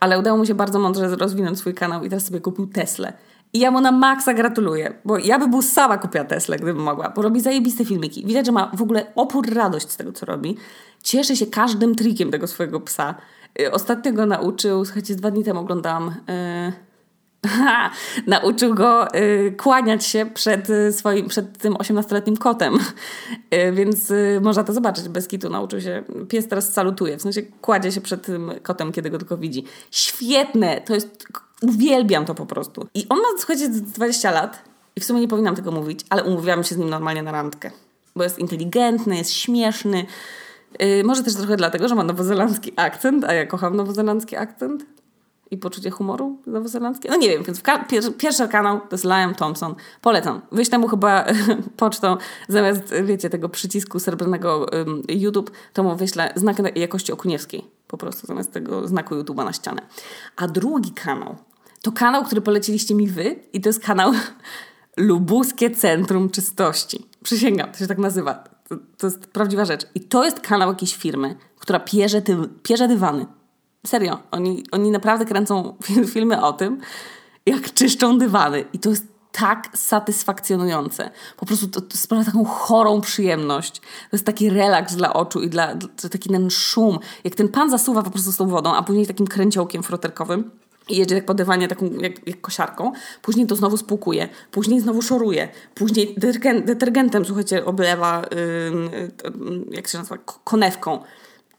[0.00, 3.12] ale udało mu się bardzo mądrze rozwinąć swój kanał i teraz sobie kupił Teslę.
[3.52, 7.08] I ja mu na maksa gratuluję, bo ja by był sama kupiła Tesla, gdybym mogła,
[7.16, 8.26] bo robi zajebiste filmiki.
[8.26, 10.56] Widać, że ma w ogóle opór radość z tego, co robi.
[11.02, 13.14] Cieszy się każdym trikiem tego swojego psa.
[13.60, 16.14] Y, ostatnio go nauczył, słuchajcie, dwa dni temu oglądałam...
[16.28, 16.89] Yy...
[18.26, 22.78] nauczył go y, kłaniać się przed, y, swoim, przed tym 18-letnim kotem.
[23.54, 25.08] Y, więc y, można to zobaczyć.
[25.08, 26.02] Bez kitu nauczył się.
[26.28, 29.64] Pies teraz salutuje, w sensie kładzie się przed tym kotem, kiedy go tylko widzi.
[29.90, 30.80] Świetne!
[30.80, 31.26] To jest
[31.62, 32.86] Uwielbiam to po prostu.
[32.94, 34.62] I on ma, słuchajcie, 20 lat
[34.96, 37.70] i w sumie nie powinnam tego mówić, ale umówiłam się z nim normalnie na randkę.
[38.16, 40.06] Bo jest inteligentny, jest śmieszny.
[40.78, 44.84] Yy, może też trochę dlatego, że ma nowozelandzki akcent, a ja kocham nowozelandzki akcent
[45.50, 47.08] i poczucie humoru nowozelandzkie.
[47.08, 49.74] No nie wiem, więc pier pierwszy kanał to jest Liam Thompson.
[50.00, 50.40] Polecam.
[50.52, 51.24] Wyjść temu chyba
[51.76, 52.16] pocztą
[52.48, 54.66] zamiast, wiecie, tego przycisku srebrnego
[55.08, 57.64] YouTube, to mu wyślę znak jakości okuniewskiej.
[57.86, 59.82] Po prostu zamiast tego znaku YouTube'a na ścianę.
[60.36, 61.36] A drugi kanał
[61.82, 64.12] to kanał, który poleciliście mi wy i to jest kanał
[64.96, 67.06] Lubuskie Centrum Czystości.
[67.22, 68.34] Przysięgam, to się tak nazywa.
[68.68, 69.86] To, to jest prawdziwa rzecz.
[69.94, 73.26] I to jest kanał jakiejś firmy, która pierze, ty, pierze dywany.
[73.86, 75.76] Serio, oni, oni naprawdę kręcą
[76.14, 76.80] filmy o tym,
[77.46, 78.64] jak czyszczą dywany.
[78.72, 81.10] I to jest tak satysfakcjonujące.
[81.36, 83.80] Po prostu to, to sprawia taką chorą przyjemność.
[83.80, 86.98] To jest taki relaks dla oczu i dla, dla taki ten szum.
[87.24, 90.50] Jak ten pan zasuwa po prostu z tą wodą, a później takim kręciołkiem froterkowym
[90.88, 95.02] i jedzie tak po dywanie taką jak, jak kosiarką, później to znowu spłukuje, później znowu
[95.02, 100.98] szoruje, później detergen, detergentem, słuchajcie, oblewa, yy, jak się nazywa, konewką.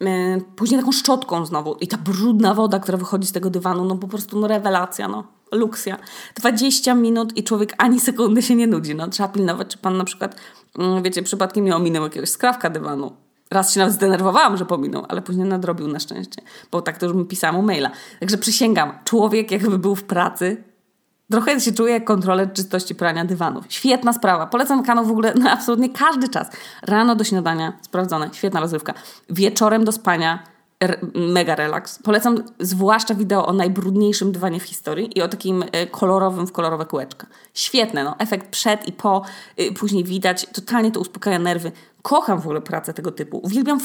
[0.01, 3.95] Yy, później taką szczotką znowu i ta brudna woda, która wychodzi z tego dywanu, no
[3.95, 5.97] po prostu no rewelacja, no luksja.
[6.35, 8.95] 20 minut i człowiek ani sekundy się nie nudzi.
[8.95, 10.35] No, trzeba pilnować, czy pan na przykład,
[10.77, 13.11] mm, wiecie, przypadkiem nie ominął jakiegoś skrawka dywanu.
[13.51, 17.15] Raz się nawet zdenerwowałam, że pominął, ale później nadrobił na szczęście, bo tak to już
[17.15, 17.91] mi pisałam maila.
[18.19, 20.63] Także przysięgam, człowiek jakby był w pracy,
[21.31, 23.65] trochę się czuje jak kontroler czystości prania dywanów.
[23.69, 24.47] Świetna sprawa.
[24.47, 26.47] Polecam kanał w ogóle na absolutnie każdy czas.
[26.81, 28.93] Rano do śniadania, sprawdzone, świetna rozrywka.
[29.29, 30.43] Wieczorem do spania,
[31.15, 31.99] mega relaks.
[32.03, 36.85] Polecam zwłaszcza wideo o najbrudniejszym dywanie w historii i o takim e, kolorowym w kolorowe
[36.85, 37.27] kółeczka.
[37.53, 38.15] Świetne, no.
[38.19, 39.21] Efekt przed i po,
[39.59, 40.45] y, później widać.
[40.53, 41.71] Totalnie to uspokaja nerwy.
[42.01, 43.39] Kocham w ogóle pracę tego typu.
[43.43, 43.79] Uwielbiam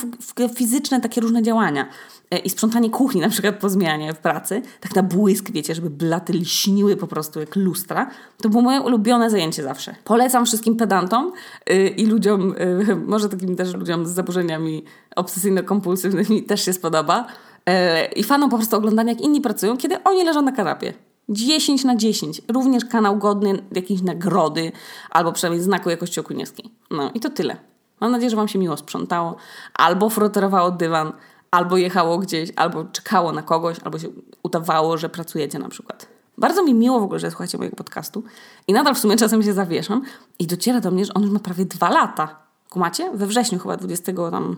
[0.54, 1.88] fizyczne takie różne działania.
[2.30, 4.62] E, I sprzątanie kuchni na przykład po zmianie w pracy.
[4.80, 8.10] Tak na błysk, wiecie, żeby blaty lśniły po prostu jak lustra.
[8.42, 9.94] To było moje ulubione zajęcie zawsze.
[10.04, 11.32] Polecam wszystkim pedantom
[11.70, 12.54] y, i ludziom,
[12.90, 14.84] y, może takim też ludziom z zaburzeniami
[15.16, 17.26] obsesyjno-kompulsywnymi też się spodoba.
[17.66, 20.92] E, I fanom po prostu oglądania, jak inni pracują, kiedy oni leżą na kanapie.
[21.28, 22.42] 10 na 10.
[22.48, 24.72] Również kanał godny jakiejś nagrody
[25.10, 26.70] albo przynajmniej znaku jakości okuniewskiej.
[26.90, 27.56] No i to tyle.
[28.00, 29.36] Mam nadzieję, że Wam się miło sprzątało,
[29.74, 31.12] albo froterowało dywan,
[31.50, 34.08] albo jechało gdzieś, albo czekało na kogoś, albo się
[34.42, 36.06] udawało, że pracujecie na przykład.
[36.38, 38.22] Bardzo mi miło w ogóle, że słuchacie mojego podcastu
[38.66, 40.02] i nadal w sumie czasem się zawieszam
[40.38, 42.36] i dociera do mnie, że on już ma prawie dwa lata.
[42.70, 43.10] Kumacie?
[43.14, 44.56] We wrześniu chyba 20 tam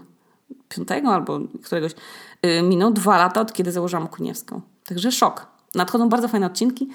[0.68, 1.92] 5 albo któregoś
[2.42, 4.60] yy, minął dwa lata od kiedy założyłam Kuniewską.
[4.84, 5.46] Także szok.
[5.74, 6.88] Nadchodzą bardzo fajne odcinki.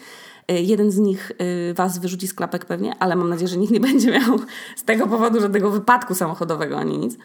[0.51, 3.73] Y, jeden z nich y, Was wyrzuci z klapek pewnie, ale mam nadzieję, że nikt
[3.73, 4.39] nie będzie miał
[4.81, 7.17] z tego powodu żadnego wypadku samochodowego ani nic.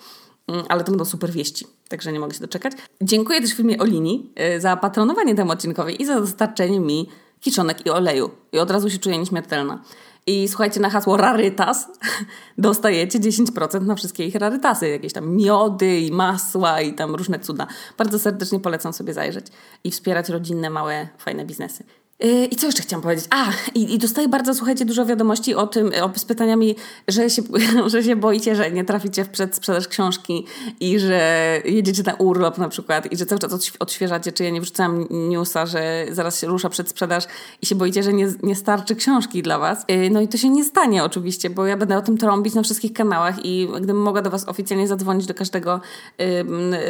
[0.48, 2.72] Mm, ale to będą super wieści, także nie mogę się doczekać.
[3.02, 7.08] Dziękuję też firmie Olini y, za patronowanie temu odcinkowi i za dostarczenie mi
[7.40, 8.30] kiszonek i oleju.
[8.52, 9.82] I od razu się czuję nieśmiertelna.
[10.26, 11.88] I słuchajcie, na hasło rarytas
[12.58, 14.88] dostajecie 10% na wszystkie ich rarytasy.
[14.88, 17.66] Jakieś tam miody i masła i tam różne cuda.
[17.98, 19.46] Bardzo serdecznie polecam sobie zajrzeć
[19.84, 21.84] i wspierać rodzinne, małe, fajne biznesy.
[22.20, 23.26] Yy, I co jeszcze chciałam powiedzieć?
[23.30, 26.76] A, i, i dostaję bardzo, słuchajcie, dużo wiadomości o tym, o, z pytaniami,
[27.08, 27.42] że się,
[27.86, 30.46] że się boicie, że nie traficie w przedsprzedaż książki
[30.80, 34.60] i że jedziecie na urlop na przykład i że cały czas odświeżacie, czy ja nie
[34.60, 37.24] wrzucam newsa, że zaraz się rusza przedsprzedaż
[37.62, 39.84] i się boicie, że nie, nie starczy książki dla was.
[39.88, 42.62] Yy, no i to się nie stanie oczywiście, bo ja będę o tym trąbić na
[42.62, 45.80] wszystkich kanałach i gdybym mogła do was oficjalnie zadzwonić do każdego,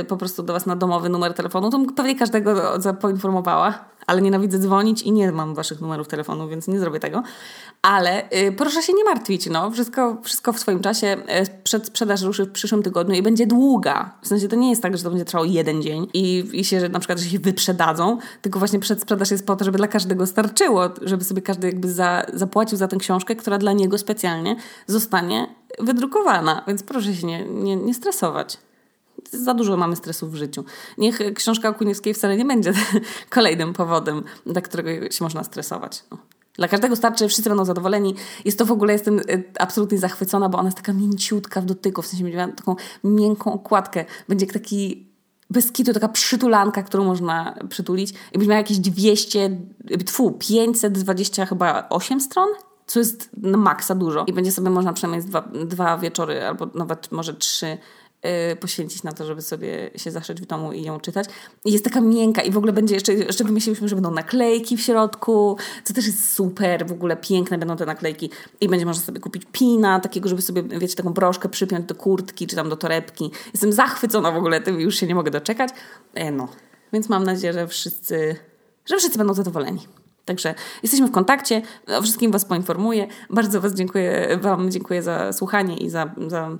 [0.08, 4.58] po prostu do was na domowy numer telefonu, to bym pewnie każdego poinformowała ale nienawidzę
[4.58, 7.22] dzwonić i nie mam waszych numerów telefonu, więc nie zrobię tego.
[7.82, 9.70] Ale y, proszę się nie martwić, no.
[9.70, 11.06] Wszystko, wszystko w swoim czasie.
[11.06, 14.14] Y, przedsprzedaż ruszy w przyszłym tygodniu i będzie długa.
[14.22, 16.80] W sensie to nie jest tak, że to będzie trwało jeden dzień i, i się,
[16.80, 20.26] że na przykład, że się wyprzedadzą, tylko właśnie przedsprzedaż jest po to, żeby dla każdego
[20.26, 25.54] starczyło, żeby sobie każdy jakby za, zapłacił za tę książkę, która dla niego specjalnie zostanie
[25.78, 26.64] wydrukowana.
[26.66, 28.58] Więc proszę się nie, nie, nie stresować
[29.32, 30.64] za dużo mamy stresu w życiu.
[30.98, 32.72] Niech książka Okuniewskiej wcale nie będzie
[33.30, 36.04] kolejnym powodem, dla którego się można stresować.
[36.10, 36.18] No.
[36.58, 38.14] Dla każdego starczy, wszyscy będą zadowoleni.
[38.44, 42.02] Jest to w ogóle, jestem y, absolutnie zachwycona, bo ona jest taka mięciutka w dotyku,
[42.02, 44.04] w sensie będzie miała taką miękką okładkę.
[44.28, 45.08] Będzie taki
[45.50, 48.10] bez kitu taka przytulanka, którą można przytulić.
[48.10, 49.60] I będzie miała jakieś 200,
[50.06, 52.48] tfu, 520 chyba 8 stron,
[52.86, 54.24] co jest na maksa dużo.
[54.24, 57.78] I będzie sobie można przynajmniej dwa, dwa wieczory albo nawet może trzy
[58.60, 61.28] poświęcić na to, żeby sobie się zaszedć w domu i ją czytać.
[61.64, 64.80] I jest taka miękka i w ogóle będzie jeszcze, jeszcze wymyśliliśmy, że będą naklejki w
[64.80, 69.20] środku, co też jest super, w ogóle piękne będą te naklejki i będzie można sobie
[69.20, 73.30] kupić pina, takiego, żeby sobie, wiecie, taką broszkę przypiąć do kurtki czy tam do torebki.
[73.52, 75.70] Jestem zachwycona w ogóle tym już się nie mogę doczekać.
[76.14, 76.48] E, no,
[76.92, 78.36] więc mam nadzieję, że wszyscy,
[78.86, 79.97] że wszyscy będą zadowoleni.
[80.28, 83.06] Także jesteśmy w kontakcie, o wszystkim Was poinformuję.
[83.30, 86.58] Bardzo Was dziękuję, Wam dziękuję za słuchanie i za, za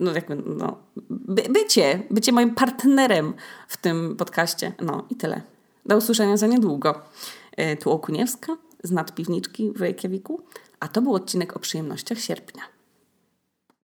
[0.00, 0.78] no, jakby, no,
[1.10, 3.34] by, bycie, bycie moim partnerem
[3.68, 4.72] w tym podcaście.
[4.80, 5.42] No i tyle.
[5.86, 7.00] Do usłyszenia za niedługo.
[7.56, 10.42] E, tu Okuniewska z nadpiwniczki w Reykjaviku,
[10.80, 12.62] a to był odcinek o przyjemnościach sierpnia.